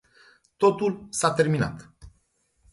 Totul 0.57 1.05
s-a 1.09 1.31
terminat. 1.33 1.91